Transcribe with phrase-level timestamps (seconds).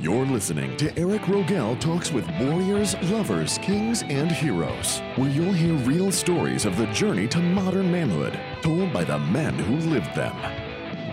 [0.00, 5.74] You're listening to Eric Rogel Talks with Warriors, Lovers, Kings, and Heroes, where you'll hear
[5.74, 10.34] real stories of the journey to modern manhood, told by the men who lived them.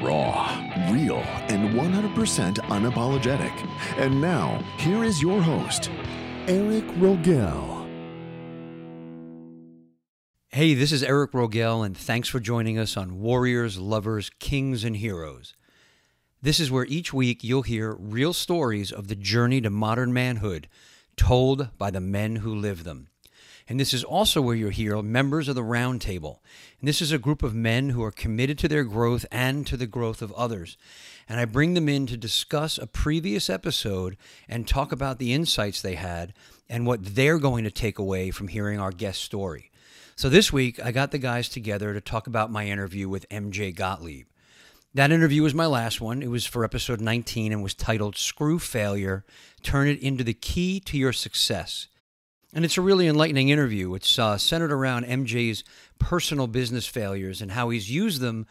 [0.02, 0.48] Raw,
[0.90, 1.18] real,
[1.50, 3.52] and 100% unapologetic.
[3.98, 5.92] And now, here is your host,
[6.48, 7.86] Eric Rogel.
[10.48, 14.96] Hey, this is Eric Rogel, and thanks for joining us on Warriors, Lovers, Kings, and
[14.96, 15.57] Heroes.
[16.42, 20.68] This is where each week you'll hear real stories of the journey to modern manhood
[21.16, 23.08] told by the men who live them.
[23.68, 26.38] And this is also where you'll hear members of the Roundtable.
[26.80, 29.76] And this is a group of men who are committed to their growth and to
[29.76, 30.78] the growth of others.
[31.28, 34.16] And I bring them in to discuss a previous episode
[34.48, 36.34] and talk about the insights they had
[36.70, 39.72] and what they're going to take away from hearing our guest story.
[40.16, 43.76] So this week, I got the guys together to talk about my interview with MJ
[43.76, 44.28] Gottlieb.
[44.98, 46.24] That interview was my last one.
[46.24, 49.24] It was for episode 19 and was titled Screw Failure
[49.62, 51.88] Turn It into the Key to Your Success.
[52.52, 53.94] And it's a really enlightening interview.
[53.94, 55.64] It's uh, centered around MJ's
[56.00, 58.48] personal business failures and how he's used them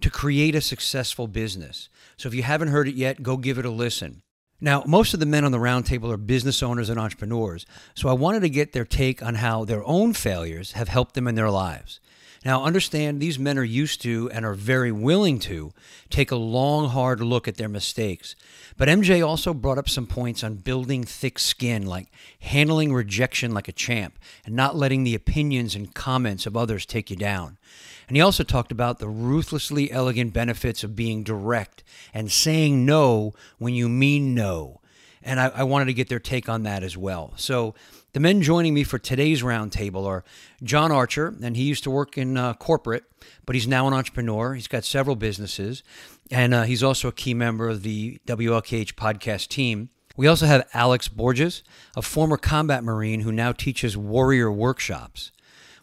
[0.00, 1.88] to create a successful business.
[2.16, 4.22] So if you haven't heard it yet, go give it a listen.
[4.60, 8.12] Now, most of the men on the roundtable are business owners and entrepreneurs, so I
[8.12, 11.50] wanted to get their take on how their own failures have helped them in their
[11.50, 11.98] lives.
[12.48, 15.74] Now, understand these men are used to and are very willing to
[16.08, 18.34] take a long, hard look at their mistakes.
[18.78, 23.68] But MJ also brought up some points on building thick skin, like handling rejection like
[23.68, 27.58] a champ and not letting the opinions and comments of others take you down.
[28.08, 33.34] And he also talked about the ruthlessly elegant benefits of being direct and saying no
[33.58, 34.80] when you mean no.
[35.22, 37.34] And I, I wanted to get their take on that as well.
[37.36, 37.74] So,
[38.18, 40.24] the men joining me for today's roundtable are
[40.64, 43.04] John Archer, and he used to work in uh, corporate,
[43.46, 44.54] but he's now an entrepreneur.
[44.54, 45.84] He's got several businesses,
[46.28, 49.90] and uh, he's also a key member of the WLKH podcast team.
[50.16, 51.62] We also have Alex Borges,
[51.94, 55.30] a former combat Marine who now teaches warrior workshops.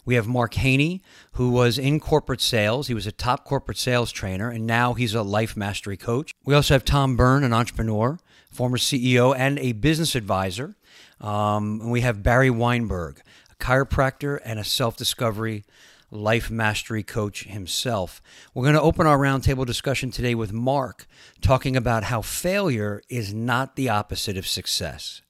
[0.04, 1.00] We have Mark Haney,
[1.32, 2.88] who was in corporate sales.
[2.88, 6.34] He was a top corporate sales trainer, and now he's a life mastery coach.
[6.44, 8.18] We also have Tom Byrne, an entrepreneur,
[8.50, 10.76] former CEO, and a business advisor.
[11.20, 13.20] Um, and we have Barry Weinberg,
[13.50, 15.64] a chiropractor and a self discovery
[16.10, 18.22] life mastery coach himself.
[18.54, 21.06] We're going to open our roundtable discussion today with Mark,
[21.40, 25.22] talking about how failure is not the opposite of success.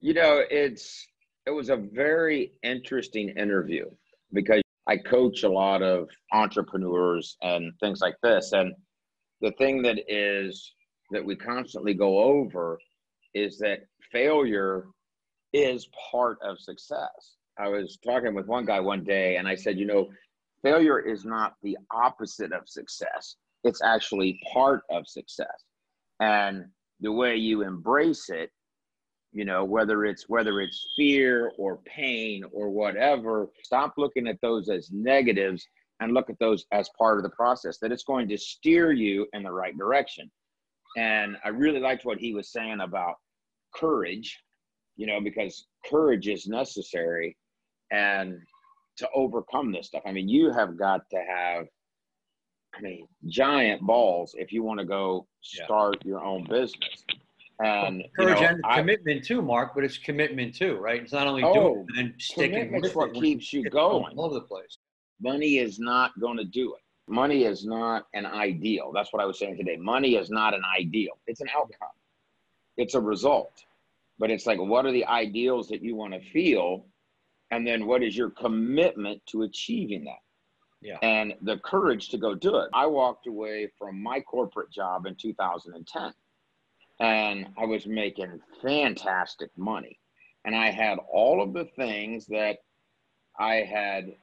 [0.00, 1.06] You know, it's
[1.46, 3.90] it was a very interesting interview
[4.32, 8.74] because I coach a lot of entrepreneurs and things like this, and
[9.40, 10.72] the thing that is
[11.10, 12.78] that we constantly go over
[13.34, 14.86] is that failure
[15.52, 17.36] is part of success.
[17.58, 20.08] I was talking with one guy one day and I said, you know,
[20.62, 23.36] failure is not the opposite of success.
[23.64, 25.64] It's actually part of success.
[26.20, 26.64] And
[27.00, 28.50] the way you embrace it,
[29.32, 34.68] you know, whether it's whether it's fear or pain or whatever, stop looking at those
[34.68, 35.66] as negatives
[36.00, 39.26] and look at those as part of the process that it's going to steer you
[39.32, 40.30] in the right direction.
[40.96, 43.16] And I really liked what he was saying about
[43.74, 44.40] courage,
[44.96, 47.36] you know, because courage is necessary
[47.90, 48.38] and
[48.96, 50.02] to overcome this stuff.
[50.06, 51.66] I mean, you have got to have
[52.76, 56.10] I mean, giant balls if you want to go start yeah.
[56.10, 57.04] your own business.
[57.60, 59.72] And courage you know, and I, commitment too, Mark.
[59.74, 61.02] But it's commitment too, right?
[61.02, 64.26] It's not only oh, doing it and sticking with what it, keeps you going all
[64.26, 64.78] over the place.
[65.22, 66.80] Money is not going to do it.
[67.06, 68.90] Money is not an ideal.
[68.92, 69.76] That's what I was saying today.
[69.76, 71.12] Money is not an ideal.
[71.26, 71.88] It's an outcome.
[72.76, 73.64] It's a result.
[74.18, 76.86] But it's like, what are the ideals that you want to feel?
[77.50, 80.22] And then what is your commitment to achieving that?
[80.80, 80.98] Yeah.
[81.02, 82.68] And the courage to go do it.
[82.74, 86.12] I walked away from my corporate job in 2010
[87.00, 89.98] and I was making fantastic money.
[90.44, 92.58] And I had all of the things that
[93.38, 94.14] I had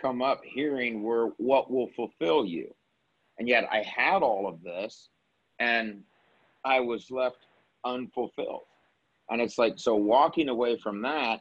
[0.00, 2.74] come up hearing were what will fulfill you.
[3.38, 5.10] And yet I had all of this
[5.60, 6.02] and
[6.64, 7.46] I was left
[7.84, 8.62] unfulfilled.
[9.30, 11.40] And it's like, so walking away from that,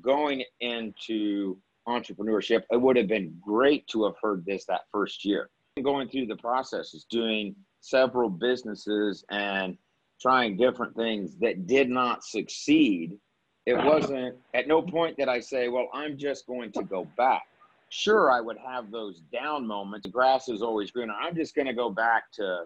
[0.00, 1.56] going into
[1.88, 5.50] entrepreneurship, it would have been great to have heard this that first year.
[5.82, 9.76] Going through the process is doing several businesses and
[10.20, 13.18] trying different things that did not succeed.
[13.66, 17.42] It wasn't at no point did I say, well, I'm just going to go back.
[17.88, 20.04] Sure, I would have those down moments.
[20.04, 21.14] The grass is always greener.
[21.20, 22.64] I'm just going to go back to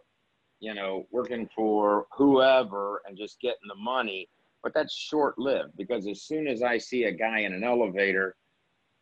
[0.61, 4.29] you know, working for whoever and just getting the money.
[4.63, 8.37] But that's short lived because as soon as I see a guy in an elevator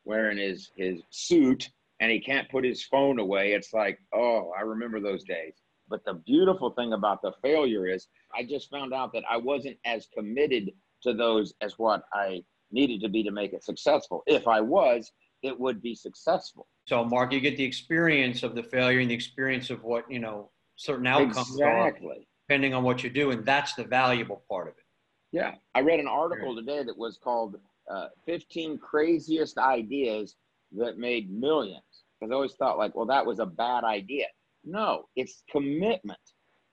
[0.04, 1.70] wearing his, his suit
[2.00, 5.54] and he can't put his phone away, it's like, oh, I remember those days.
[5.88, 9.78] But the beautiful thing about the failure is I just found out that I wasn't
[9.84, 10.72] as committed
[11.02, 12.42] to those as what I
[12.72, 14.22] needed to be to make it successful.
[14.26, 15.12] If I was,
[15.42, 16.66] it would be successful.
[16.86, 20.18] So, Mark, you get the experience of the failure and the experience of what, you
[20.18, 22.08] know, certain outcomes exactly.
[22.08, 23.30] are, depending on what you do.
[23.30, 24.84] And that's the valuable part of it.
[25.32, 25.54] Yeah.
[25.74, 27.56] I read an article today that was called
[27.90, 30.36] uh, 15 Craziest Ideas
[30.76, 31.82] That Made Millions.
[32.20, 34.26] Because I always thought, like, well, that was a bad idea.
[34.64, 36.18] No, it's commitment.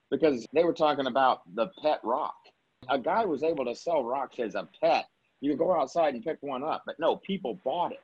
[0.09, 2.35] Because they were talking about the pet rock.
[2.89, 5.05] A guy was able to sell rocks as a pet.
[5.39, 7.99] You could go outside and pick one up, but no, people bought it.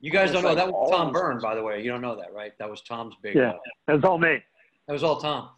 [0.00, 1.82] You guys don't know like that was Tom always- Byrne, by the way.
[1.82, 2.52] You don't know that, right?
[2.58, 3.34] That was Tom's big.
[3.34, 3.54] Yeah,
[3.86, 4.38] that's all me.
[4.88, 5.50] That was all Tom.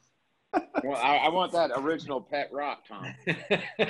[0.82, 3.14] Well, I, I want that original pet rock, Tom.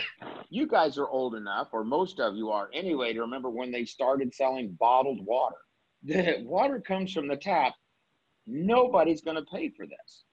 [0.52, 3.84] You guys are old enough, or most of you are anyway, to remember when they
[3.84, 5.56] started selling bottled water.
[6.02, 7.74] The water comes from the tap.
[8.48, 10.24] Nobody's going to pay for this.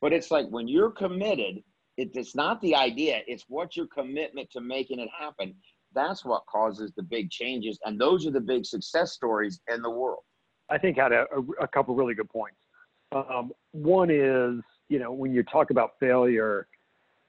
[0.00, 1.62] But it's like when you're committed,
[1.96, 5.54] it, it's not the idea, it's what your commitment to making it happen.
[5.94, 7.78] That's what causes the big changes.
[7.84, 10.24] And those are the big success stories in the world.
[10.68, 12.63] I think had a, a, a couple really good points.
[13.14, 16.66] Um, one is, you know, when you talk about failure,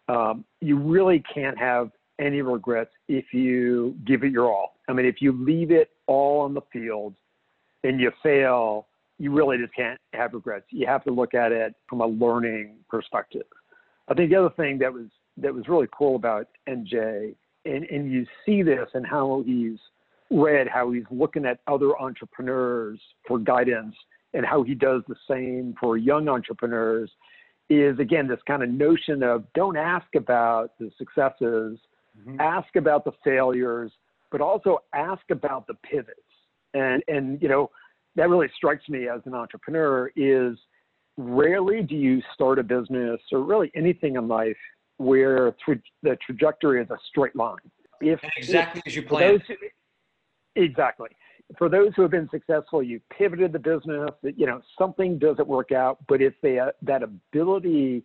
[0.07, 4.75] um, you really can't have any regrets if you give it your all.
[4.87, 7.13] I mean, if you leave it all on the field
[7.83, 8.87] and you fail,
[9.19, 10.65] you really just can't have regrets.
[10.69, 13.45] You have to look at it from a learning perspective.
[14.07, 17.35] I think the other thing that was that was really cool about MJ,
[17.65, 19.77] and, and you see this and how he's
[20.31, 23.95] read, how he's looking at other entrepreneurs for guidance,
[24.35, 27.09] and how he does the same for young entrepreneurs,
[27.69, 31.79] is again this kind of notion of don't ask about the successes,
[32.19, 32.39] Mhm.
[32.39, 33.91] ask about the failures,
[34.29, 36.19] but also ask about the pivots.
[36.73, 37.71] And and you know
[38.15, 40.57] that really strikes me as an entrepreneur is
[41.17, 44.57] rarely do you start a business or really anything in life
[44.97, 47.71] where tra- the trajectory is a straight line.
[48.01, 49.41] If exactly as you planned.
[49.41, 49.57] those
[50.55, 51.09] exactly
[51.57, 54.09] for those who have been successful, you pivoted the business.
[54.23, 58.03] You know something doesn't work out, but it's the, that ability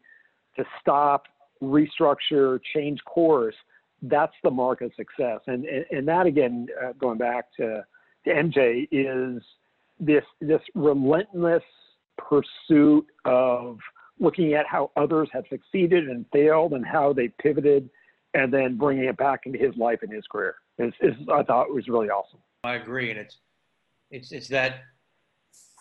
[0.57, 1.25] to stop,
[1.63, 3.55] restructure, change course.
[4.03, 5.41] That's the mark of success.
[5.47, 7.85] And and, and that again, uh, going back to,
[8.27, 9.43] to MJ, is
[9.99, 11.63] this this relentless
[12.19, 13.79] pursuit of
[14.19, 17.89] looking at how others have succeeded and failed and how they pivoted,
[18.35, 20.57] and then bringing it back into his life and his career.
[20.79, 22.41] Is, is I thought it was really awesome.
[22.65, 23.39] I agree, and it's
[24.11, 24.83] it's it's that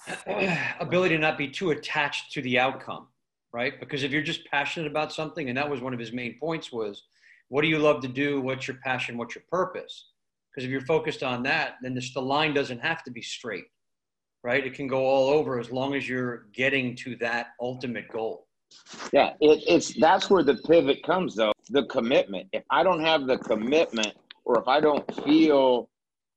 [0.79, 3.07] ability to not be too attached to the outcome,
[3.51, 3.79] right?
[3.79, 6.71] Because if you're just passionate about something, and that was one of his main points
[6.71, 7.03] was,
[7.49, 8.39] what do you love to do?
[8.39, 9.17] What's your passion?
[9.17, 10.05] What's your purpose?
[10.49, 13.65] Because if you're focused on that, then this, the line doesn't have to be straight,
[14.43, 14.65] right?
[14.65, 18.47] It can go all over as long as you're getting to that ultimate goal.
[19.11, 21.51] Yeah, it, it's that's where the pivot comes though.
[21.71, 22.47] The commitment.
[22.53, 24.13] If I don't have the commitment,
[24.45, 25.89] or if I don't feel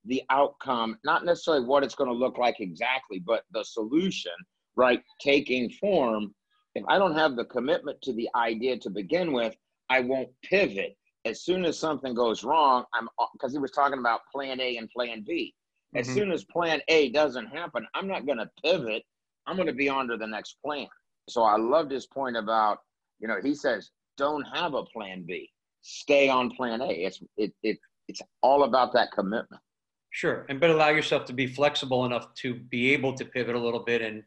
[0.05, 4.33] the outcome, not necessarily what it's going to look like exactly, but the solution,
[4.77, 6.35] right, taking form.
[6.75, 9.55] If I don't have the commitment to the idea to begin with,
[9.91, 10.97] I won't pivot.
[11.25, 14.91] As soon as something goes wrong, I'm because he was talking about plan A and
[14.91, 15.55] plan B.
[15.95, 16.15] As Mhm.
[16.15, 19.05] soon as plan A doesn't happen, I'm not going to pivot.
[19.47, 20.89] I'm going to be on to the next plan.
[21.29, 22.79] So I love this point about,
[23.21, 25.51] you know, he says, don't have a plan B.
[25.83, 26.89] Stay on plan A.
[26.91, 27.79] It's it, it
[28.09, 29.63] it's all about that commitment.
[30.13, 33.59] Sure, and but allow yourself to be flexible enough to be able to pivot a
[33.59, 34.23] little bit and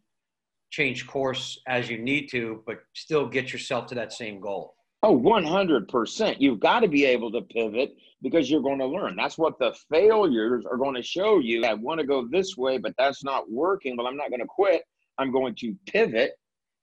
[0.71, 4.75] change course as you need to, but still get yourself to that same goal.
[5.03, 6.37] Oh, 100%.
[6.39, 9.15] You've got to be able to pivot because you're going to learn.
[9.15, 11.63] That's what the failures are going to show you.
[11.63, 13.95] I want to go this way, but that's not working.
[13.95, 14.81] Well, I'm not going to quit.
[15.19, 16.31] I'm going to pivot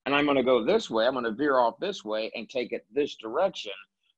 [0.07, 1.07] and I'm going to go this way.
[1.07, 3.73] I'm going to veer off this way and take it this direction.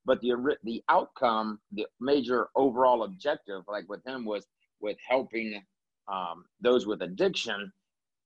[0.04, 4.46] But the the outcome, the major overall objective, like with him, was
[4.80, 5.62] with helping
[6.12, 7.72] um, those with addiction.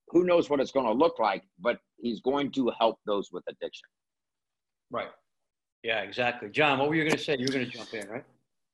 [0.09, 3.45] Who knows what it's going to look like, but he's going to help those with
[3.49, 3.88] addiction.
[4.90, 5.11] Right.
[5.83, 6.49] Yeah, exactly.
[6.49, 7.37] John, what were you going to say?
[7.38, 8.25] You were going to jump in, right?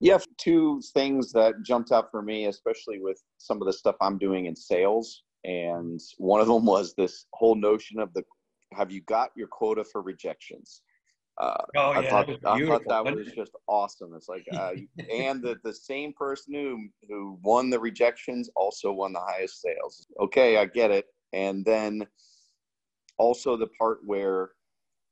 [0.01, 4.19] Yeah, two things that jumped out for me, especially with some of the stuff I'm
[4.19, 5.23] doing in sales.
[5.45, 8.23] And one of them was this whole notion of the
[8.73, 10.83] have you got your quota for rejections?
[11.39, 14.15] Uh, Oh, I thought that I thought that was just awesome.
[14.15, 14.73] It's like, uh,
[15.13, 20.07] and the the same person who who won the rejections also won the highest sales.
[20.21, 21.07] Okay, I get it.
[21.33, 22.07] And then
[23.19, 24.51] also the part where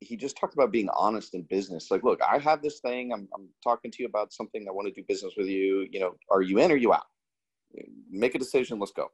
[0.01, 1.91] he just talked about being honest in business.
[1.91, 3.13] Like, look, I have this thing.
[3.13, 4.67] I'm I'm talking to you about something.
[4.69, 5.89] I want to do business with you.
[5.91, 7.07] You know, are you in or you out?
[8.11, 8.79] Make a decision.
[8.79, 9.11] Let's go.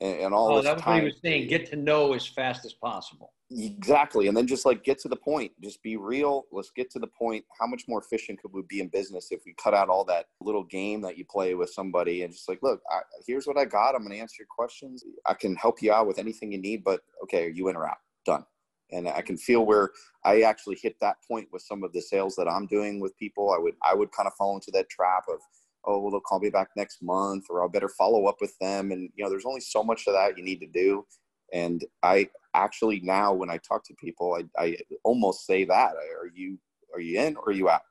[0.00, 0.94] And, and all oh, this that was time.
[0.94, 1.48] what he was saying.
[1.48, 3.32] Get to know as fast as possible.
[3.50, 4.26] Exactly.
[4.26, 6.46] And then just like get to the point, just be real.
[6.50, 7.44] Let's get to the point.
[7.60, 10.26] How much more efficient could we be in business if we cut out all that
[10.40, 13.64] little game that you play with somebody and just like, look, I, here's what I
[13.64, 13.94] got.
[13.94, 15.04] I'm going to answer your questions.
[15.26, 17.86] I can help you out with anything you need, but okay, are you in or
[17.86, 17.98] out?
[18.24, 18.44] Done.
[18.90, 19.90] And I can feel where
[20.24, 23.52] I actually hit that point with some of the sales that I'm doing with people.
[23.52, 25.38] I would, I would kind of fall into that trap of,
[25.86, 28.90] oh, well, they'll call me back next month or I'll better follow up with them.
[28.92, 31.06] And, you know, there's only so much of that you need to do.
[31.52, 36.26] And I actually now, when I talk to people, I, I almost say that: Are
[36.34, 36.58] you
[36.92, 37.82] are you in or are you out?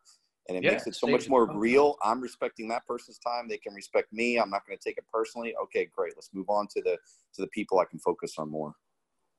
[0.48, 1.96] And it Yeah, makes it so much more real.
[2.04, 4.38] I'm respecting that person's time; they can respect me.
[4.38, 5.56] I'm not going to take it personally.
[5.64, 6.14] Okay, great.
[6.18, 6.98] Let's move on to the
[7.36, 8.76] to the people I can focus on more.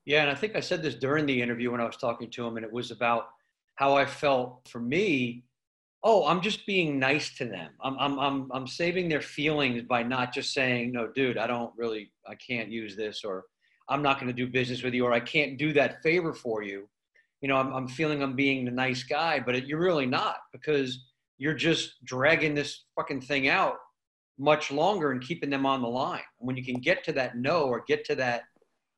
[0.05, 2.47] Yeah, and I think I said this during the interview when I was talking to
[2.47, 3.29] him, and it was about
[3.75, 5.45] how I felt for me.
[6.09, 7.73] Oh, I'm just being nice to them.
[7.83, 11.73] I'm, I'm, I'm, I'm saving their feelings by not just saying, no, dude, I don't
[11.77, 13.43] really, I can't use this, or
[13.89, 16.63] I'm not going to do business with you, or I can't do that favor for
[16.63, 16.89] you.
[17.41, 20.37] You know, I'm, I'm feeling I'm being the nice guy, but it, you're really not
[20.53, 20.97] because
[21.39, 23.75] you're just dragging this fucking thing out
[24.39, 26.23] much longer and keeping them on the line.
[26.39, 28.43] When you can get to that no or get to that,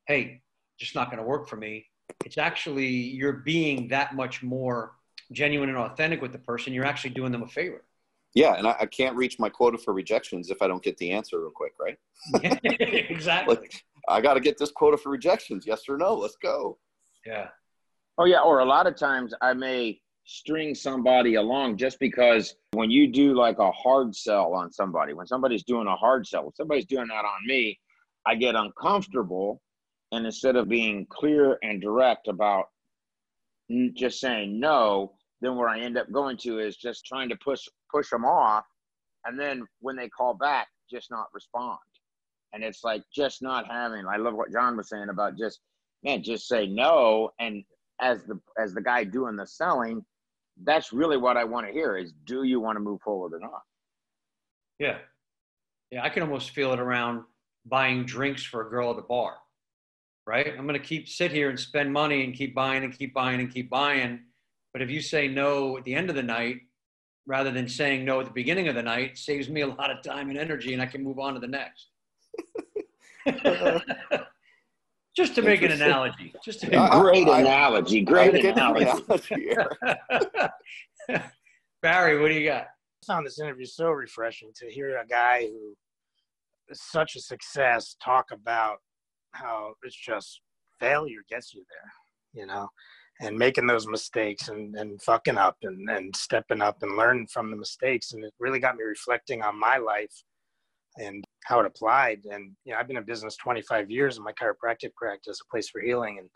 [0.05, 0.41] hey,
[0.79, 1.87] just not going to work for me.
[2.23, 4.91] It's actually you're being that much more
[5.31, 6.73] genuine and authentic with the person.
[6.73, 7.83] You're actually doing them a favor.
[8.35, 11.11] Yeah, and I, I can't reach my quota for rejections if I don't get the
[11.11, 11.97] answer real quick, right?
[13.09, 13.55] exactly.
[13.55, 15.65] Like, I got to get this quota for rejections.
[15.65, 16.13] Yes or no?
[16.15, 16.77] Let's go.
[17.25, 17.49] yeah.
[18.17, 22.91] Oh yeah, or a lot of times I may string somebody along just because when
[22.91, 26.55] you do like a hard sell on somebody, when somebody's doing a hard sell, if
[26.55, 27.79] somebody's doing that on me,
[28.25, 29.61] I get uncomfortable
[30.11, 32.65] and instead of being clear and direct about
[33.95, 37.67] just saying no, then where I end up going to is just trying to push
[37.91, 38.65] push them off
[39.25, 41.79] and then when they call back just not respond.
[42.53, 45.59] And it's like just not having I love what John was saying about just
[46.03, 47.63] man just say no and
[48.01, 50.03] as the as the guy doing the selling,
[50.63, 53.39] that's really what I want to hear is do you want to move forward or
[53.39, 53.61] not?
[54.79, 54.97] Yeah.
[55.91, 56.03] Yeah.
[56.03, 57.23] I can almost feel it around
[57.65, 59.35] buying drinks for a girl at the bar,
[60.25, 60.53] right?
[60.57, 63.53] I'm to keep sit here and spend money and keep buying and keep buying and
[63.53, 64.21] keep buying.
[64.73, 66.57] But if you say no at the end of the night,
[67.25, 70.01] rather than saying no at the beginning of the night, saves me a lot of
[70.03, 71.87] time and energy and I can move on to the next.
[75.15, 76.33] just to make an analogy.
[76.43, 78.01] Just to I- Great I- analogy.
[78.01, 78.85] Great get the analogy.
[79.07, 79.55] analogy.
[81.81, 82.67] Barry, what do you got?
[83.07, 85.73] found this interview so refreshing to hear a guy who
[86.69, 88.77] is such a success talk about
[89.31, 90.41] how it's just
[90.79, 92.67] failure gets you there, you know,
[93.21, 97.51] and making those mistakes and, and fucking up and, and stepping up and learning from
[97.51, 98.13] the mistakes.
[98.13, 100.23] And it really got me reflecting on my life
[100.97, 102.21] and how it applied.
[102.31, 105.69] And, you know, I've been in business 25 years and my chiropractic practice, a place
[105.69, 106.17] for healing.
[106.19, 106.29] And,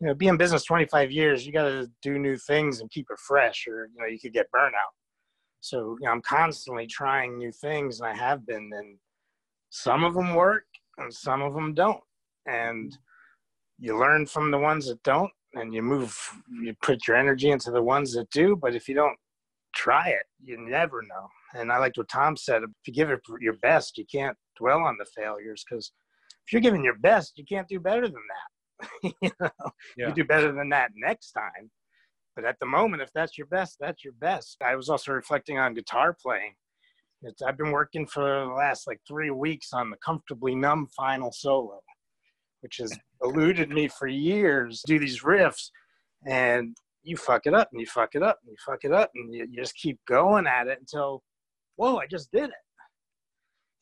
[0.00, 3.06] you know, be in business 25 years, you got to do new things and keep
[3.10, 4.92] it fresh or, you know, you could get burnout.
[5.60, 8.70] So you know, I'm constantly trying new things, and I have been.
[8.72, 8.96] And
[9.70, 10.64] some of them work,
[10.98, 12.02] and some of them don't.
[12.46, 12.96] And
[13.78, 16.16] you learn from the ones that don't, and you move.
[16.62, 18.56] You put your energy into the ones that do.
[18.56, 19.16] But if you don't
[19.74, 21.28] try it, you never know.
[21.54, 22.62] And I liked what Tom said.
[22.62, 25.92] If you give it your best, you can't dwell on the failures because
[26.46, 29.12] if you're giving your best, you can't do better than that.
[29.22, 29.50] you know,
[29.96, 30.08] Yeah.
[30.08, 31.70] you do better than that next time.
[32.36, 34.58] But at the moment, if that's your best, that's your best.
[34.64, 36.54] I was also reflecting on guitar playing.
[37.22, 41.32] It's, I've been working for the last like three weeks on the Comfortably Numb final
[41.32, 41.80] solo,
[42.60, 44.82] which has eluded me for years.
[44.86, 45.70] Do these riffs,
[46.26, 49.10] and you fuck it up, and you fuck it up, and you fuck it up,
[49.14, 51.22] and you, you just keep going at it until,
[51.76, 52.64] whoa, I just did it.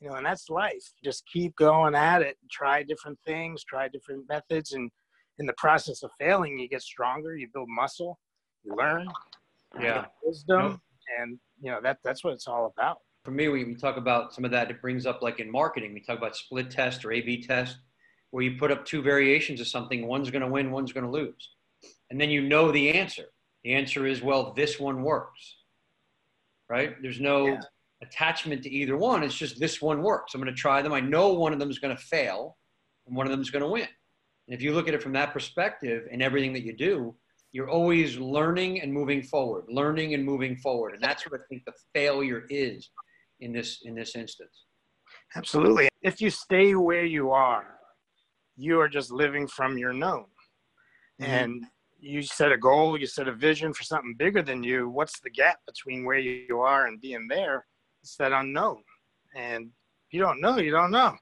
[0.00, 0.92] You know, and that's life.
[1.02, 4.90] Just keep going at it, try different things, try different methods, and
[5.38, 8.18] in the process of failing, you get stronger, you build muscle,
[8.62, 9.06] you learn,
[9.78, 10.06] you Yeah.
[10.22, 10.80] wisdom,
[11.18, 12.98] and you know that that's what it's all about.
[13.24, 14.70] for me, we, we talk about some of that.
[14.70, 17.78] It brings up like in marketing, we talk about split test or A/B test,
[18.30, 20.06] where you put up two variations of something.
[20.06, 21.50] One's going to win, one's going to lose,
[22.10, 23.24] and then you know the answer.
[23.64, 25.56] The answer is well, this one works,
[26.68, 27.00] right?
[27.02, 27.60] There's no Yeah.
[28.02, 29.22] attachment to either one.
[29.22, 30.34] It's just this one works.
[30.34, 30.92] I'm going to try them.
[30.92, 32.56] I know one of them is going to fail,
[33.06, 33.88] and one of them is going to win.
[34.48, 37.16] And if you look at it from that perspective, in everything that you do,
[37.52, 41.64] you're always learning and moving forward, learning and moving forward, and that's what I think
[41.64, 42.90] the failure is
[43.40, 44.64] in this in this instance.
[45.34, 45.88] Absolutely.
[46.02, 47.75] If you stay where you are,
[48.56, 50.26] you are just living from your known.
[51.20, 51.30] Mm-hmm.
[51.30, 51.66] And
[51.98, 54.88] you set a goal, you set a vision for something bigger than you.
[54.88, 57.66] What's the gap between where you are and being there?
[58.02, 58.82] It's that unknown.
[59.34, 61.16] And if you don't know, you don't know.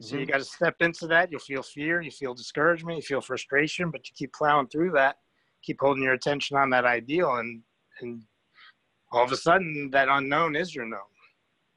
[0.00, 0.32] So you mm-hmm.
[0.32, 1.30] got to step into that.
[1.30, 5.16] You'll feel fear, you feel discouragement, you feel frustration, but you keep plowing through that,
[5.62, 7.62] keep holding your attention on that ideal, and
[8.00, 8.22] and
[9.12, 11.00] all of a sudden that unknown is your known.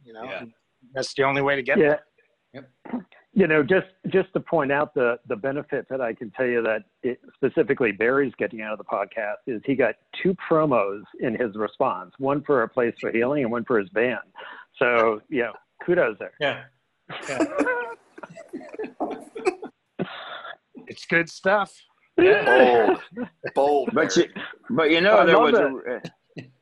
[0.04, 0.46] You know, Yeah.
[0.94, 1.98] that's the only way to get Yeah.
[2.54, 2.68] there.
[2.92, 3.04] Yep.
[3.38, 6.64] You know, just just to point out the the benefit that I can tell you
[6.64, 11.40] that it, specifically Barry's getting out of the podcast is he got two promos in
[11.40, 14.18] his response, one for a place for healing and one for his band.
[14.80, 15.52] So yeah,
[15.86, 16.34] kudos there.
[16.40, 16.64] Yeah.
[20.88, 21.72] It's good stuff.
[22.18, 22.96] Yeah.
[23.16, 23.90] Bold, bold.
[23.94, 24.34] But Barry.
[24.36, 24.42] you,
[24.76, 26.02] but you know, I there love was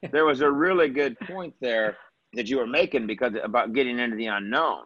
[0.03, 1.95] a there was a really good point there
[2.33, 4.83] that you were making because about getting into the unknown,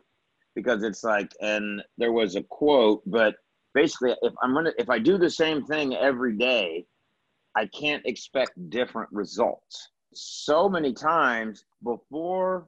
[0.62, 3.36] because it's like, and there was a quote, but
[3.74, 6.86] basically, if I'm gonna, if I do the same thing every day,
[7.56, 9.90] I can't expect different results.
[10.14, 12.68] So many times before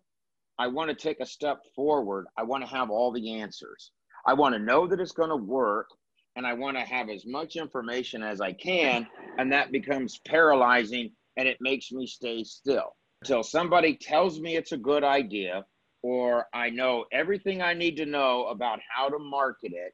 [0.57, 3.91] I want to take a step forward, I want to have all the answers.
[4.25, 5.87] I want to know that it's going to work
[6.35, 9.07] and I want to have as much information as I can.
[9.37, 14.71] And that becomes paralyzing and it makes me stay still until somebody tells me it's
[14.71, 15.65] a good idea
[16.03, 19.93] or I know everything I need to know about how to market it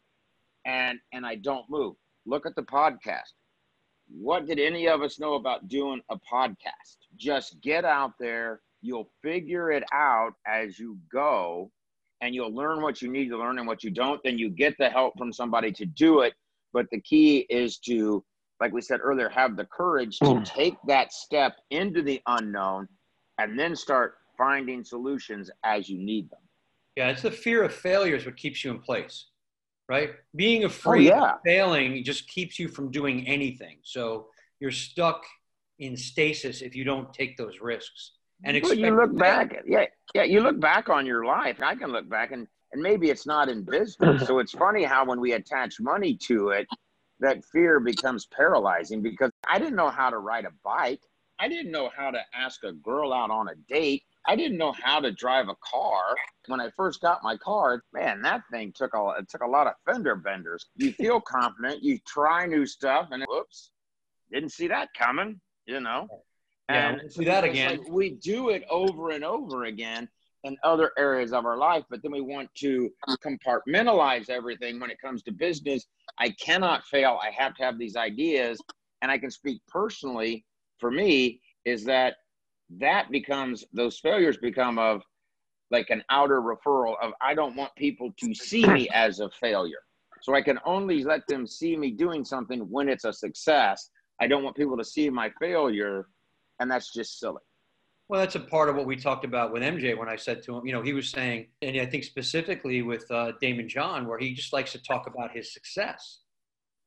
[0.65, 1.95] and and I don't move.
[2.25, 3.33] Look at the podcast.
[4.09, 6.97] What did any of us know about doing a podcast?
[7.17, 11.71] Just get out there, you'll figure it out as you go
[12.21, 14.75] and you'll learn what you need to learn and what you don't then you get
[14.77, 16.33] the help from somebody to do it
[16.73, 18.23] but the key is to
[18.59, 20.43] like we said earlier have the courage to hmm.
[20.43, 22.87] take that step into the unknown
[23.39, 26.39] and then start finding solutions as you need them
[26.95, 29.27] Yeah, it's the fear of failure is what keeps you in place,
[29.89, 30.11] right?
[30.35, 31.33] Being afraid oh, yeah.
[31.33, 33.77] of failing just keeps you from doing anything.
[33.83, 34.27] So
[34.59, 35.23] you're stuck
[35.79, 38.13] in stasis if you don't take those risks.
[38.43, 41.91] And well, you look back yeah yeah you look back on your life i can
[41.91, 45.33] look back and and maybe it's not in business so it's funny how when we
[45.33, 46.67] attach money to it
[47.19, 51.01] that fear becomes paralyzing because i didn't know how to ride a bike
[51.39, 54.73] i didn't know how to ask a girl out on a date i didn't know
[54.83, 56.15] how to drive a car
[56.47, 59.67] when i first got my car man that thing took a it took a lot
[59.67, 63.71] of fender benders you feel confident you try new stuff and whoops
[64.31, 66.07] didn't see that coming you know
[66.69, 67.77] Yeah, and we'll that again.
[67.77, 70.09] like we do it over and over again
[70.43, 72.89] in other areas of our life, but then we want to
[73.23, 75.85] compartmentalize everything when it comes to business.
[76.17, 77.19] I cannot fail.
[77.21, 78.59] I have to have these ideas.
[79.01, 80.45] And I can speak personally
[80.79, 82.15] for me is that
[82.77, 85.01] that becomes those failures become of
[85.71, 89.79] like an outer referral of I don't want people to see me as a failure.
[90.21, 93.89] So I can only let them see me doing something when it's a success.
[94.19, 96.07] I don't want people to see my failure
[96.59, 97.41] and that's just silly.
[98.09, 100.57] Well, that's a part of what we talked about with MJ when I said to
[100.57, 104.17] him, you know, he was saying, and I think specifically with uh, Daymond John, where
[104.17, 106.21] he just likes to talk about his success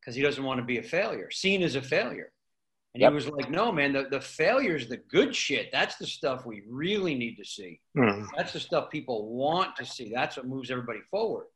[0.01, 2.33] because he doesn't want to be a failure, seen as a failure.
[2.95, 3.11] And Yep.
[3.11, 5.71] he was like, no, man, the, the failure's the good shit.
[5.71, 7.81] That's the stuff we really need to see.
[7.97, 8.25] Hmm.
[8.37, 10.11] That's the stuff people want to see.
[10.13, 11.47] That's what moves everybody forward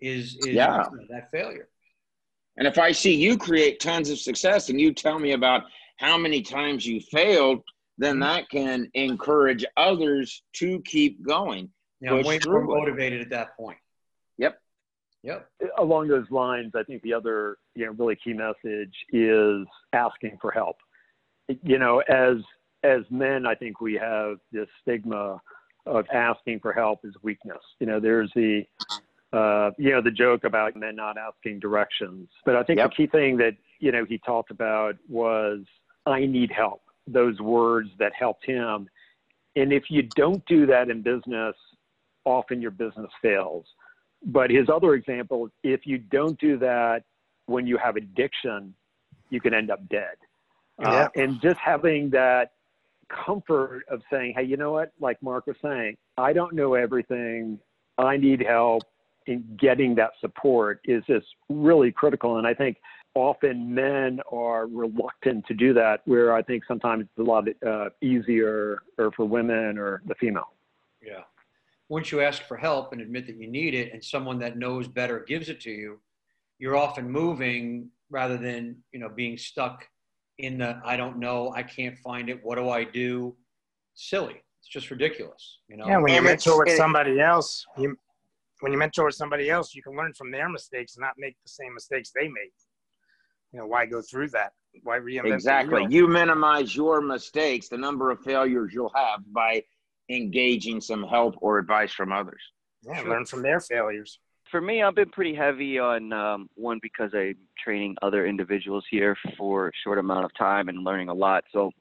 [0.00, 0.88] is, is Yeah.
[0.90, 1.68] you know, that failure.
[2.56, 5.62] And if I see you create tons of success and you tell me about
[5.98, 7.62] how many times you failed,
[7.98, 11.70] then that can encourage others to keep going.
[12.00, 12.78] You know, I'm way more through it.
[12.80, 13.78] motivated at that point.
[14.38, 14.58] Yep.
[15.22, 15.48] Yep.
[15.78, 20.50] along those lines, I think the other you know really key message is asking for
[20.50, 20.76] help.
[21.62, 22.36] You know, as
[22.82, 25.40] as men, I think we have this stigma
[25.86, 27.62] of asking for help is weakness.
[27.80, 28.62] You know, there's the
[29.32, 32.90] uh, you know the joke about men not asking directions, but I think Yep.
[32.90, 35.60] the key thing that you know he talked about was
[36.06, 36.82] I need help.
[37.06, 38.88] Those words that helped him,
[39.56, 41.56] and if you don't do that in business,
[42.24, 43.66] often your business fails.
[44.24, 47.02] But his other example, if you don't do that
[47.52, 48.74] when you have addiction,
[49.30, 50.16] you can end up dead.
[50.82, 52.52] Uh, and just having that
[53.26, 54.92] comfort of saying, hey, you know what?
[54.98, 57.58] Like Mark was saying, I don't know everything.
[57.98, 58.82] I need help.
[59.26, 62.38] In getting that support is just really critical.
[62.38, 62.78] And I think
[63.14, 67.90] often men are reluctant to do that, where I think sometimes it's a lot uh,
[68.00, 70.54] easier or for women or the female.
[71.00, 71.20] Yeah.
[71.88, 74.88] Once you ask for help and admit that you need it, and someone that knows
[74.88, 76.00] better gives it to you,
[76.58, 79.86] you're often moving rather than you know being stuck
[80.38, 82.40] in the I don't know, I can't find it.
[82.42, 83.36] What do I do?
[83.94, 84.42] Silly.
[84.60, 85.58] It's just ridiculous.
[85.68, 85.86] You know.
[85.86, 87.96] Yeah, when you And mentor with somebody else, you
[88.60, 91.36] when you mentor with somebody else, you can learn from their mistakes and not make
[91.44, 92.52] the same mistakes they made.
[93.52, 94.52] You know, why go through that?
[94.84, 95.80] Why reinvent Exactly.
[95.82, 95.90] wheel?
[95.90, 99.62] You minimize your mistakes, the number of failures you'll have by
[100.08, 102.40] engaging some help or advice from others.
[102.82, 103.10] Yeah, Sure.
[103.10, 104.18] learn from their failures.
[104.52, 109.16] For me, I've been pretty heavy on um, one because I'm training other individuals here
[109.36, 111.42] for a short amount of time and learning a lot.
[111.52, 111.72] So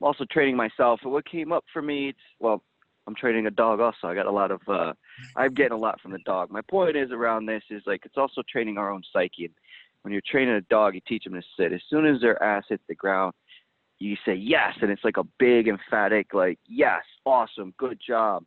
[0.00, 1.00] I'm also training myself.
[1.04, 2.62] And what came up for me, it's, well,
[3.06, 4.08] I'm training a dog also.
[4.08, 4.92] I got a lot of, uh,
[5.36, 6.50] I'm getting a lot from the dog.
[6.50, 9.44] My point is around this is like it's also training our own psyche.
[9.44, 9.54] And
[10.02, 11.72] when you're training a dog, you teach them to sit.
[11.72, 13.34] As soon as their ass hits the ground,
[13.98, 18.44] you say yes, and it's like a big emphatic like yes, awesome, good job.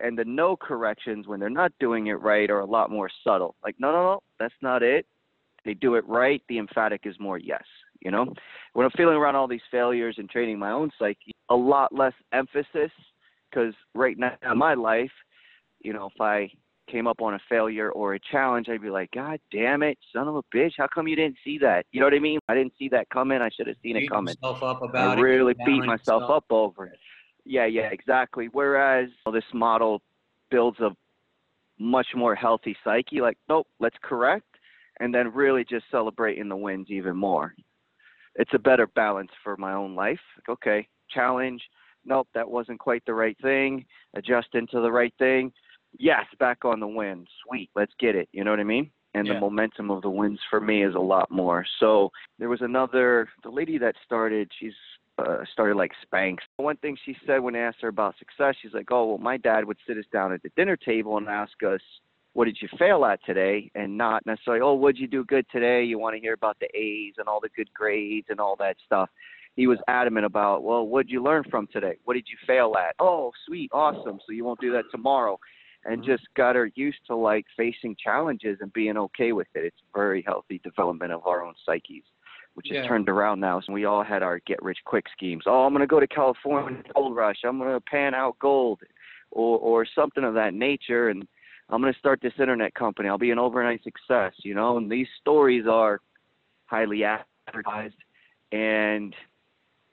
[0.00, 3.54] And the no corrections when they're not doing it right are a lot more subtle.
[3.64, 5.06] Like no, no, no, that's not it.
[5.64, 6.42] They do it right.
[6.48, 7.64] The emphatic is more yes.
[8.00, 8.32] You know,
[8.72, 12.14] when I'm feeling around all these failures and training my own psyche, a lot less
[12.32, 12.90] emphasis
[13.50, 15.10] because right now in my life,
[15.82, 16.50] you know, if I
[16.90, 20.28] came up on a failure or a challenge, I'd be like, God damn it, son
[20.28, 21.86] of a bitch, how come you didn't see that?
[21.92, 22.40] You know what I mean?
[22.48, 23.40] I didn't see that coming.
[23.40, 24.34] I should have seen Beat it coming.
[24.42, 26.30] up about I really beat myself yourself.
[26.30, 26.98] up over it.
[27.44, 28.48] Yeah, yeah, exactly.
[28.52, 30.02] Whereas this model
[30.50, 30.90] builds a
[31.78, 33.20] much more healthy psyche.
[33.20, 34.56] Like, nope, let's correct,
[35.00, 37.54] and then really just celebrating the wins even more.
[38.36, 40.20] It's a better balance for my own life.
[40.36, 41.62] Like, okay, challenge.
[42.04, 43.84] Nope, that wasn't quite the right thing.
[44.14, 45.52] Adjust into the right thing.
[45.98, 47.26] Yes, back on the win.
[47.46, 48.28] Sweet, let's get it.
[48.32, 48.90] You know what I mean?
[49.14, 49.34] And Yeah.
[49.34, 51.66] the momentum of the wins for me is a lot more.
[51.80, 54.76] So there was another, the lady that started, she's
[55.20, 56.38] uh, started like Spanx.
[56.56, 59.36] One thing she said when I asked her about success, she's like, "Oh, well, my
[59.36, 61.80] dad would sit us down at the dinner table and ask us,
[62.32, 65.84] what did you fail at today?' And not necessarily, oh, what'd you do good today?
[65.84, 68.76] You want to hear about the A's and all the good grades and all that
[68.84, 69.08] stuff."
[69.56, 71.96] He was adamant about, well, what'd you learn from today?
[72.04, 72.94] What did you fail at?
[73.00, 74.20] Oh, sweet, awesome.
[74.24, 75.38] So you won't do that tomorrow.
[75.84, 79.64] And just got her used to like facing challenges and being okay with it.
[79.64, 82.04] It's very healthy development of our own psyches
[82.60, 82.80] which Yeah.
[82.80, 83.58] has turned around now.
[83.60, 85.44] So we all had our get rich quick schemes.
[85.46, 87.38] Oh, I'm going to go to California gold rush.
[87.42, 88.82] I'm going to pan out gold,
[89.30, 91.08] or or something of that nature.
[91.08, 91.26] And
[91.70, 93.08] I'm going to start this internet company.
[93.08, 94.34] I'll be an overnight success.
[94.44, 96.00] You know, and these stories are
[96.66, 97.96] highly advertised,
[98.52, 99.16] and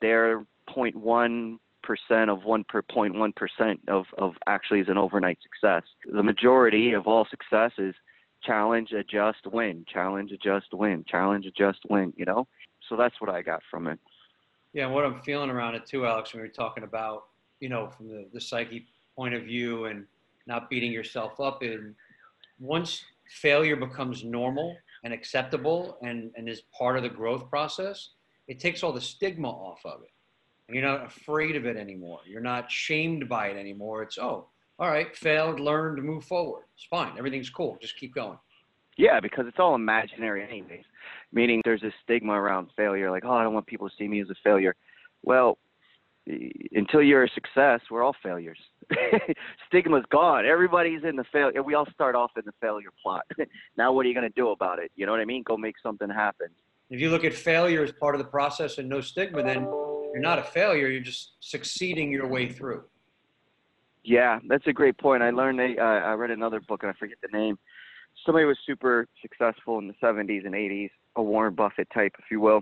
[0.02, 5.84] they're 0.1 percent of one per 0.1 percent of of actually is an overnight success.
[6.12, 7.96] The majority of all success is
[8.44, 12.48] challenge, adjust, win, challenge, adjust, win, challenge, adjust, win, you know?
[12.90, 14.00] So that's what I got from it.
[14.74, 17.26] Yeah, and what I'm feeling around it too, Alex, when we were talking about,
[17.60, 20.06] you know, from the, the psyche point of view and
[20.46, 21.96] not beating yourself up in
[22.60, 28.10] once failure becomes normal and acceptable and, and is part of the growth process,
[28.48, 30.12] it takes all the stigma off of it.
[30.68, 32.20] And you're not afraid of it anymore.
[32.26, 34.04] You're not shamed by it anymore.
[34.04, 34.48] It's, oh,
[34.80, 36.64] all right, failed, learned, move forward.
[36.76, 37.18] It's fine.
[37.18, 37.78] Everything's cool.
[37.82, 38.38] Just keep going.
[38.98, 40.84] Yeah, because it's all imaginary anyways.
[41.34, 44.22] Meaning there's a stigma around failure, like, oh, I don't want people to see me
[44.22, 44.76] as a failure.
[45.24, 45.58] Well,
[46.74, 48.60] until you're a success, we're all failures.
[49.68, 50.46] Stigma's gone.
[50.46, 51.62] Everybody's in the failure.
[51.64, 53.26] We all start off in the failure plot.
[53.78, 54.92] now, what are you going to do about it?
[54.96, 55.44] You know what I mean?
[55.44, 56.48] Go make something happen.
[56.90, 60.22] If you look at failure as part of the process and no stigma, then you're
[60.22, 60.88] not a failure.
[60.88, 62.84] You're just succeeding your way through.
[64.04, 65.22] Yeah, that's a great point.
[65.22, 65.60] I learned.
[65.60, 67.60] A, uh, I read another book and I forget the name.
[68.26, 72.40] Somebody was super successful in the 70s and 80s, a Warren Buffett type, if you
[72.40, 72.62] will,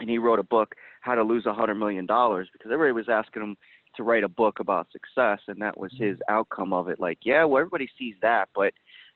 [0.00, 3.08] and he wrote a book, How to Lose a Hundred Million Dollars, because everybody was
[3.08, 3.56] asking him
[3.96, 6.34] to write a book about success, and that was his mm-hmm.
[6.34, 6.98] outcome of it.
[6.98, 8.72] Like, yeah, well, everybody sees that, but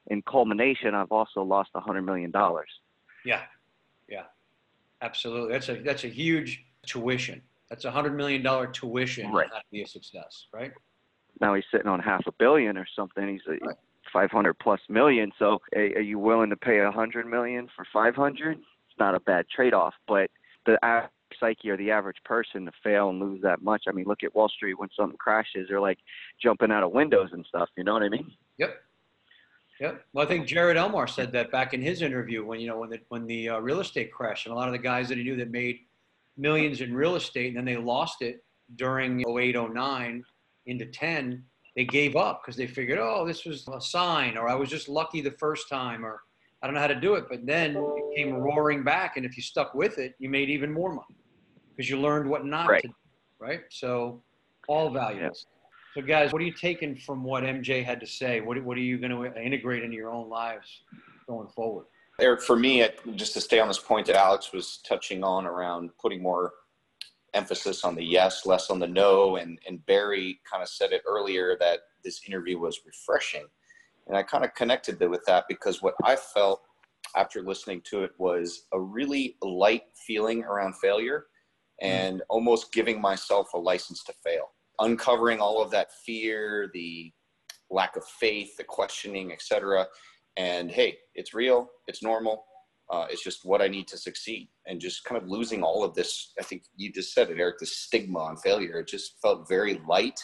[0.09, 2.71] in culmination, I've also lost a hundred million dollars.
[3.25, 3.43] Yeah,
[4.09, 4.25] yeah,
[5.03, 5.53] absolutely.
[5.53, 7.43] That's a that's a huge tuition.
[7.69, 9.49] That's a hundred million dollar tuition Right.
[9.49, 10.73] to be a success, right?
[11.41, 13.29] Now he's sitting on half a billion or something.
[13.29, 13.77] He's a Right.
[14.13, 15.33] 500 plus million.
[15.39, 18.59] So, a- are you willing to pay a hundred million for 500?
[18.59, 20.31] It's not a bad trade-off, but
[20.67, 20.79] the
[21.39, 23.85] psyche or the average person to fail and lose that much.
[23.89, 25.99] I mean, look at Wall Street when something crashes, they're like
[26.43, 27.69] jumping out of windows and stuff.
[27.77, 28.31] You know what I mean?
[28.59, 28.75] Yep.
[29.81, 30.05] Yep.
[30.13, 32.91] Well, I think Jared Elmar said that back in his interview when you know when
[32.91, 35.25] the when the uh, real estate crash and a lot of the guys that he
[35.25, 35.81] knew that made
[36.37, 38.45] millions in real estate and then they lost it
[38.77, 40.25] during 08 09
[40.67, 41.45] into 10
[41.79, 44.89] they gave up because they figured oh this was a sign or I was just
[44.89, 46.21] lucky the first time or
[46.61, 49.37] I don't know how to do it but then it came roaring back and if
[49.37, 51.17] you stuck with it you made even more money
[51.77, 52.83] because you learned what not Right.
[52.83, 52.95] to do
[53.41, 54.25] right so
[54.67, 55.47] all values
[55.95, 58.41] so, guys, what are you taking from what MJ had to say?
[58.41, 60.85] What, what are you going to integrate into your own lives
[61.27, 61.87] going forward?
[62.21, 62.87] Eric, for me,
[63.17, 66.53] just to stay on this point that Alex was touching on around putting more
[67.35, 71.03] emphasis on the yes, less on the no, and and Barry kind of said it
[71.07, 73.47] earlier that this interview was refreshing,
[74.07, 76.63] and I kind of connected with that because what I felt
[77.17, 81.27] after listening to it was a really light feeling around failure,
[81.83, 81.95] mm-hmm.
[81.95, 87.13] and almost giving myself a license to fail, uncovering all of that fear, the
[87.71, 89.87] lack of faith, the questioning, etc
[90.39, 92.45] and hey, it's real, it's normal,
[92.91, 95.95] uh, it's just what I need to succeed, and just kind of losing all of
[95.95, 96.33] this.
[96.39, 97.59] I think you just said it, Eric.
[97.59, 98.79] The stigma on failure.
[98.81, 100.21] It just felt very light,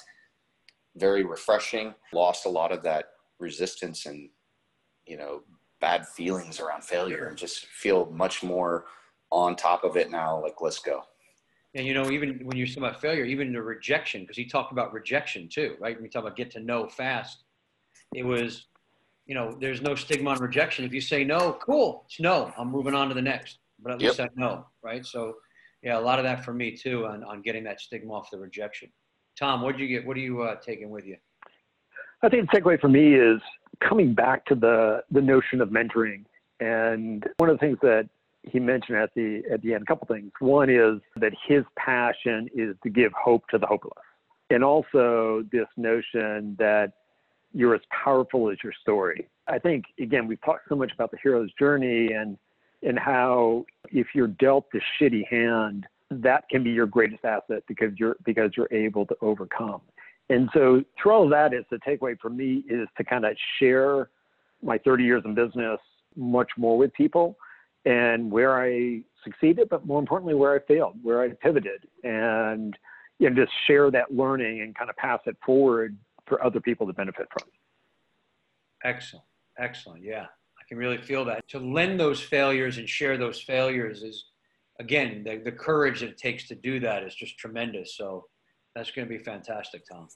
[0.96, 1.94] very refreshing.
[2.12, 3.06] Lost a lot of that
[3.38, 4.30] resistance and
[5.06, 5.42] you know
[5.80, 8.86] bad feelings around failure, and just feel much more
[9.30, 10.40] on top of it now.
[10.42, 11.02] Like let's go.
[11.74, 14.72] And you know, even when you're talking about failure, even the rejection, because he talked
[14.72, 15.96] about rejection too, right?
[15.96, 17.44] When you talk about get to know fast,
[18.14, 18.68] it was
[19.26, 20.84] you know, there's no stigma on rejection.
[20.84, 22.52] If you say no, cool, it's no.
[22.58, 23.58] I'm moving on to the next.
[23.82, 25.04] But at least I know, right?
[25.04, 25.34] So,
[25.82, 28.38] yeah, a lot of that for me too on, on getting that stigma off the
[28.38, 28.90] rejection.
[29.38, 30.06] Tom, what did you get?
[30.06, 31.16] What are you uh, taking with you?
[32.22, 33.40] I think the takeaway for me is
[33.86, 36.24] coming back to the the notion of mentoring.
[36.60, 38.08] And one of the things that
[38.42, 40.30] he mentioned at the at the end, a couple things.
[40.38, 43.92] One is that his passion is to give hope to the hopeless,
[44.50, 46.92] and also this notion that
[47.54, 49.28] you're as powerful as your story.
[49.46, 52.36] I think again we've talked so much about the hero's journey and
[52.82, 57.92] and how if you're dealt the shitty hand, that can be your greatest asset because
[57.96, 59.80] you're because you're able to overcome.
[60.30, 63.36] And so through all of that is the takeaway for me is to kind of
[63.58, 64.10] share
[64.62, 65.78] my 30 years in business
[66.16, 67.36] much more with people
[67.84, 72.76] and where I succeeded, but more importantly, where I failed, where I pivoted and
[73.18, 76.86] you know, just share that learning and kind of pass it forward for other people
[76.86, 77.48] to benefit from.
[78.84, 79.24] Excellent.
[79.58, 80.02] Excellent.
[80.02, 80.24] Yeah.
[80.24, 81.46] I can really feel that.
[81.48, 84.26] To lend those failures and share those failures is,
[84.80, 87.96] again, the, the courage that it takes to do that is just tremendous.
[87.96, 88.24] So
[88.74, 90.08] that's going to be fantastic, Tom.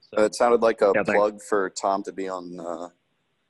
[0.00, 1.18] So, It sounded like a Yeah, thanks.
[1.18, 2.88] plug for Tom to be on uh,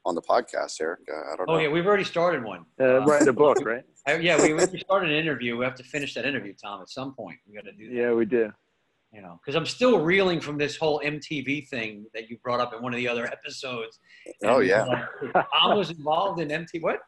[0.07, 1.01] on the podcast, Eric.
[1.13, 1.55] Uh, I don't know.
[1.55, 2.65] oh, yeah, we've already started one.
[2.81, 3.83] Uh, write a book, right?
[4.07, 5.57] I, yeah, we, we started an interview.
[5.59, 7.39] We have to finish that interview, Tom, at some point.
[7.47, 7.95] We got to do that.
[7.95, 8.53] Yeah, we do.
[9.13, 12.75] You know, because I'm still reeling from this whole MTV thing that you brought up
[12.75, 13.99] in one of the other episodes.
[14.45, 15.07] Oh, yeah.
[15.35, 16.83] uh, Tom was involved in MTV.
[16.83, 17.01] What?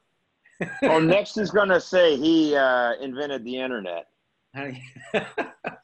[0.83, 4.07] Oh, next he's going to say he uh, invented the internet.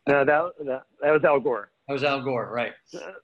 [0.07, 1.70] No, that, that, that was Al Gore.
[1.88, 2.72] That was Al Gore, right?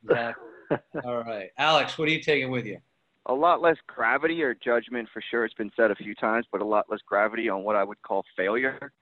[0.03, 0.79] Exactly.
[1.05, 2.79] All right, Alex, what are you taking with you?
[3.27, 5.45] a lot less gravity or judgment for sure.
[5.45, 8.01] It's been said a few times, but a lot less gravity on what I would
[8.03, 8.93] call failure.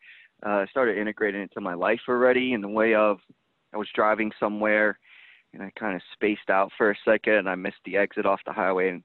[0.44, 3.18] Uh, I started integrating it into my life already in the way of
[3.72, 4.98] I was driving somewhere
[5.52, 8.40] and I kind of spaced out for a second and I missed the exit off
[8.46, 9.02] the highway and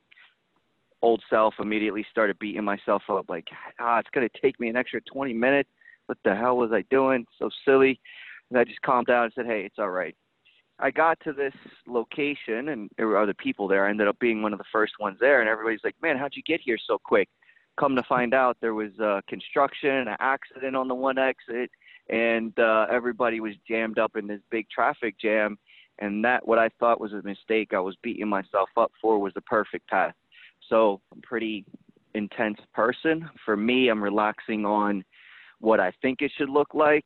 [1.01, 3.47] old self immediately started beating myself up like,
[3.79, 5.69] ah, it's going to take me an extra 20 minutes.
[6.07, 7.25] What the hell was I doing?
[7.39, 7.99] So silly.
[8.49, 10.15] And I just calmed down and said, hey, it's all right.
[10.79, 11.53] I got to this
[11.87, 13.85] location and there were other people there.
[13.85, 16.35] I ended up being one of the first ones there, and everybody's like, "Man, how'd
[16.35, 17.29] you get here so quick?"
[17.79, 21.71] Come to find out, there was uh, construction, an accident on the one exit,
[22.09, 25.57] and uh, everybody was jammed up in this big traffic jam.
[25.99, 29.33] And that, what I thought was a mistake, I was beating myself up for, was
[29.35, 30.15] the perfect path.
[30.69, 31.65] So I'm pretty
[32.15, 33.29] intense person.
[33.45, 35.03] For me, I'm relaxing on
[35.59, 37.05] what I think it should look like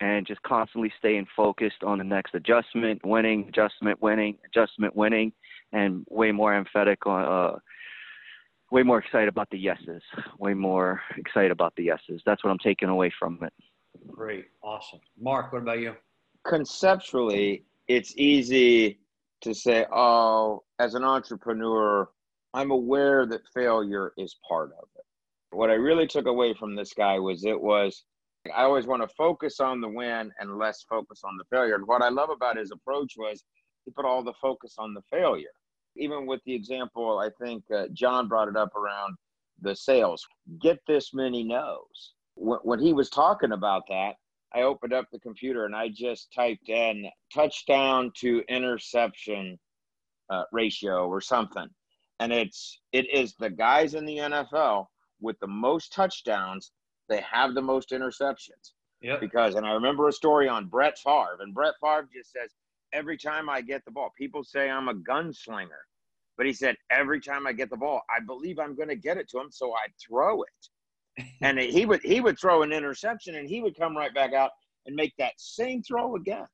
[0.00, 5.32] and just constantly staying focused on the next adjustment, winning, adjustment, winning, adjustment, winning,
[5.72, 7.58] and way more emphatic on, uh,
[8.70, 10.02] way more excited about the yeses,
[10.38, 12.22] way more excited about the yeses.
[12.24, 13.52] That's what I'm taking away from it.
[14.08, 15.00] Great, awesome.
[15.18, 15.94] Mark, what about you?
[16.46, 18.98] Conceptually, it's easy
[19.42, 22.08] to say, oh, as an entrepreneur,
[22.54, 25.04] I'm aware that failure is part of it.
[25.52, 28.04] What I really took away from this guy was it was
[28.54, 31.74] I always want to focus on the win and less focus on the failure.
[31.74, 33.44] And what I love about his approach was
[33.84, 35.50] he put all the focus on the failure.
[35.96, 39.16] Even with the example, I think uh, John brought it up around
[39.60, 40.26] the sales.
[40.60, 42.14] Get this many no's.
[42.40, 44.14] When, he was talking about that,
[44.54, 49.58] I opened up the computer and I just typed in touchdown to interception
[50.30, 51.66] uh, ratio or something.
[52.18, 54.86] And it's it is the guys in the NFL
[55.20, 56.72] with the most touchdowns
[57.08, 58.72] they have the most interceptions
[59.02, 59.20] Yep.
[59.20, 62.54] because and I remember a story on Brett Favre and Brett Favre just says
[62.92, 65.82] every time I get the ball people say I'm a gunslinger
[66.36, 69.16] but he said every time I get the ball I believe I'm going to get
[69.16, 70.68] it to him so I throw it
[71.42, 74.50] and he would he would throw an interception and he would come right back out
[74.86, 76.46] and make that same throw again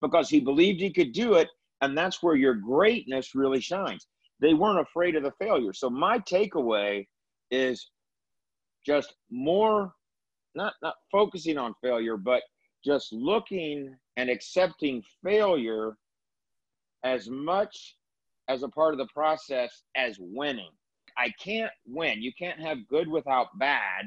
[0.00, 1.48] because he believed he could do it.
[1.80, 4.06] And that's where your greatness really shines.
[4.40, 5.72] They weren't afraid of the failure.
[5.72, 7.06] So my takeaway
[7.50, 7.90] is
[8.84, 9.92] just more
[10.54, 12.42] not not focusing on failure but
[12.84, 15.96] just looking and accepting failure
[17.04, 17.96] as much
[18.48, 20.70] as a part of the process as winning
[21.18, 24.06] i can't win you can't have good without bad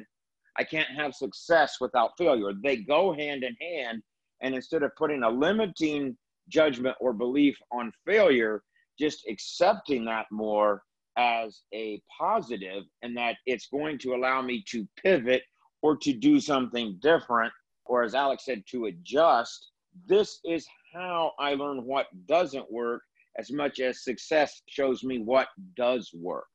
[0.57, 4.01] i can't have success without failure they go hand in hand
[4.41, 6.15] and instead of putting a limiting
[6.49, 8.61] judgment or belief on failure
[8.99, 10.81] just accepting that more
[11.17, 15.43] as a positive and that it's going to allow me to pivot
[15.81, 17.53] or to do something different,
[17.85, 19.71] or as Alex said, to adjust.
[20.07, 23.01] This is how I learn what doesn't work
[23.37, 26.45] as much as success shows me what does work.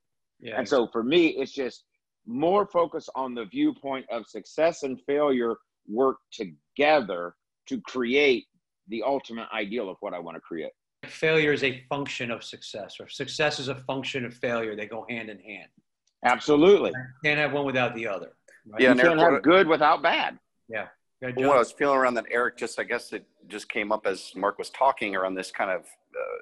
[0.40, 0.58] Yeah.
[0.58, 1.84] And so for me, it's just
[2.26, 5.56] more focus on the viewpoint of success and failure
[5.88, 7.34] work together
[7.66, 8.46] to create
[8.88, 10.72] the ultimate ideal of what I want to create.
[11.06, 14.76] Failure is a function of success, or success is a function of failure.
[14.76, 15.68] They go hand in hand.
[16.24, 16.90] Absolutely.
[16.90, 18.32] You can't have one without the other.
[18.66, 18.82] Right?
[18.82, 20.38] Yeah, you can't have good without bad.
[20.68, 20.88] Yeah.
[21.22, 24.06] Well, what I was feeling around that, Eric, just I guess it just came up
[24.06, 26.38] as Mark was talking around this kind of uh,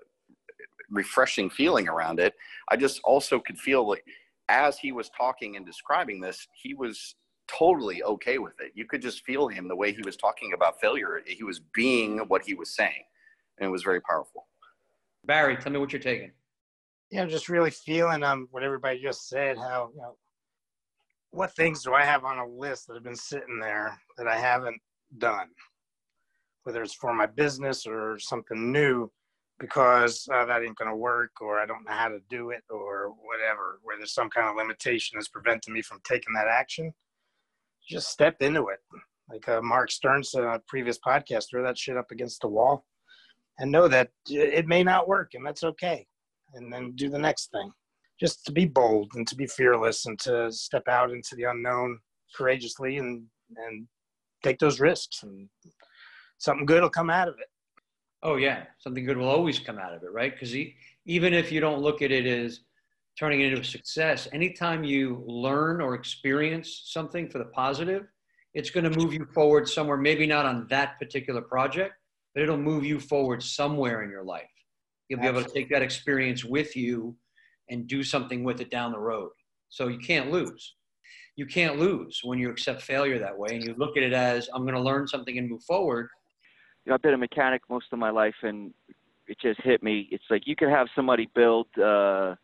[0.90, 2.35] refreshing feeling around it.
[2.70, 4.05] I just also could feel like
[4.48, 7.16] as he was talking and describing this, he was
[7.48, 8.72] totally okay with it.
[8.74, 11.20] You could just feel him the way he was talking about failure.
[11.27, 13.05] He was being what he was saying,
[13.59, 14.46] and it was very powerful.
[15.24, 16.33] Barry, tell me what you're taking.
[17.11, 19.57] Yeah, I'm just really feeling um what everybody just said.
[19.57, 20.16] How you know
[21.31, 24.37] what things do I have on a list that have been sitting there that I
[24.37, 24.81] haven't
[25.18, 25.48] done,
[26.64, 29.11] whether it's for my business or something new
[29.59, 32.62] because uh, that ain't going to work or I don't know how to do it
[32.71, 36.92] or whatever, where there's some kind of limitation that's preventing me from taking that action,
[37.88, 38.79] just step into it.
[39.29, 42.85] Like uh, Mark Stern on a previous podcast, throw that shit up against the wall
[43.59, 46.07] and know that it may not work and that's okay.
[46.55, 47.71] And then do the next thing.
[48.18, 51.99] Just to be bold and to be fearless and to step out into the unknown
[52.35, 53.25] courageously and,
[53.57, 53.87] and
[54.42, 55.49] take those risks and
[56.38, 57.49] something good will come out of it.
[58.23, 60.33] Oh yeah, something good will always come out of it, right?
[60.33, 60.55] Because
[61.07, 62.61] even if you don't look at it as
[63.19, 68.07] turning it into a success, anytime you learn or experience something for the positive,
[68.55, 69.97] it's going to move you forward somewhere.
[69.97, 71.95] Maybe not on that particular project,
[72.35, 74.51] but it'll move you forward somewhere in your life.
[75.09, 75.43] You'll be Absolutely.
[75.43, 77.17] able to take that experience with you
[77.71, 79.31] and do something with it down the road.
[79.69, 80.75] So you can't lose.
[81.37, 84.49] You can't lose when you accept failure that way and you look at it as
[84.53, 86.09] I'm going to learn something and move forward
[86.88, 88.72] you know, I've been a mechanic most of my life, and
[89.27, 90.09] it just hit me.
[90.11, 92.35] It's like you could have somebody build uh,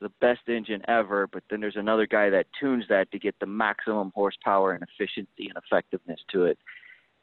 [0.00, 3.44] the best engine ever, but then there's another guy that tunes that to get the
[3.44, 6.58] maximum horsepower and efficiency and effectiveness to it.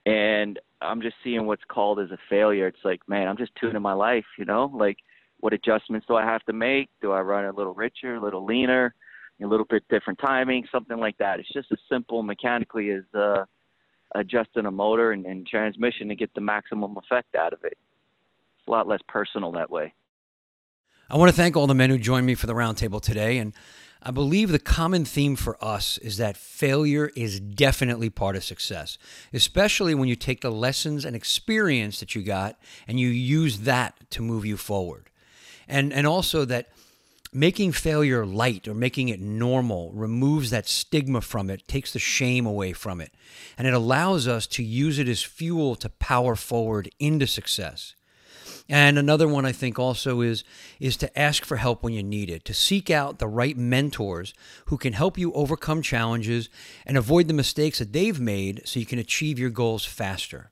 [0.05, 2.67] And I'm just seeing what's called as a failure.
[2.67, 4.71] It's like, man, I'm just tuning my life, you know?
[4.71, 4.97] Like,
[5.39, 6.89] what adjustments do I have to make?
[7.01, 8.93] Do I run a little richer, a little leaner,
[9.41, 11.39] a little bit different timing, something like that?
[11.39, 13.45] It's just as simple mechanically as uh,
[14.15, 17.77] adjusting a motor and, and transmission to get the maximum effect out of it.
[18.57, 19.93] It's a lot less personal that way.
[21.09, 23.39] I want to thank all the men who joined me for the roundtable today.
[23.39, 23.53] And
[24.01, 28.97] I believe the common theme for us is that failure is definitely part of success,
[29.33, 34.09] especially when you take the lessons and experience that you got and you use that
[34.11, 35.09] to move you forward.
[35.67, 36.69] And, and also that
[37.31, 42.45] making failure light or making it normal removes that stigma from it, takes the shame
[42.45, 43.13] away from it,
[43.57, 47.95] and it allows us to use it as fuel to power forward into success.
[48.71, 50.43] And another one I think also is
[50.79, 54.33] is to ask for help when you need it, to seek out the right mentors
[54.65, 56.49] who can help you overcome challenges
[56.85, 60.51] and avoid the mistakes that they've made so you can achieve your goals faster.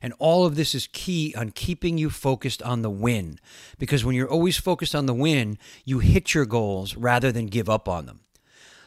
[0.00, 3.38] And all of this is key on keeping you focused on the win.
[3.78, 7.68] Because when you're always focused on the win, you hit your goals rather than give
[7.68, 8.20] up on them.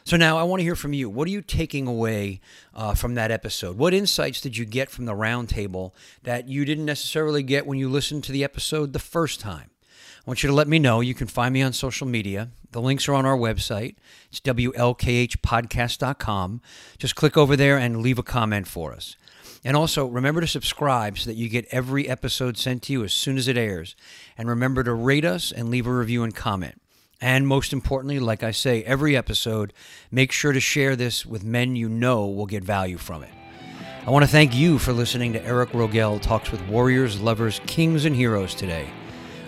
[0.04, 1.08] So now I want to hear from you.
[1.08, 2.40] What are you taking away
[2.74, 3.78] uh, from that episode?
[3.78, 5.92] What insights did you get from the roundtable
[6.24, 9.70] that you didn't necessarily get when you listened to the episode the first time?
[10.24, 11.00] I want you to let me know.
[11.00, 12.50] You can find me on social media.
[12.72, 13.96] The links are on our website.
[14.30, 16.60] It's WLKHpodcast.com.
[16.98, 19.16] Just click over there and leave a comment for us.
[19.64, 23.12] And also, remember to subscribe so that you get every episode sent to you as
[23.12, 23.94] soon as it airs.
[24.36, 26.80] And remember to rate us and leave a review and comment.
[27.20, 29.72] And most importantly, like I say every episode,
[30.10, 33.30] make sure to share this with men you know will get value from it.
[34.04, 38.04] I want to thank you for listening to Eric Rogel Talks with Warriors, Lovers, Kings,
[38.04, 38.90] and Heroes today.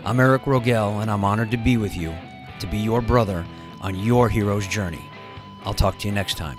[0.04, 2.14] I'm Eric Rogel, and I'm honored to be with you,
[2.60, 3.44] to be your brother
[3.80, 5.04] on your hero's journey.
[5.64, 6.58] I'll talk to you next time.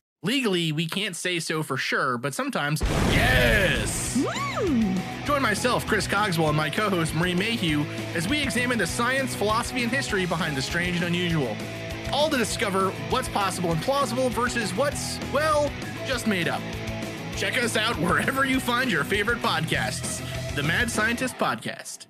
[0.23, 4.15] Legally, we can't say so for sure, but sometimes, yes!
[4.17, 5.25] Mm.
[5.25, 9.33] Join myself, Chris Cogswell, and my co host, Marie Mayhew, as we examine the science,
[9.33, 11.57] philosophy, and history behind the strange and unusual.
[12.13, 15.71] All to discover what's possible and plausible versus what's, well,
[16.05, 16.61] just made up.
[17.35, 20.21] Check us out wherever you find your favorite podcasts.
[20.53, 22.05] The Mad Scientist Podcast.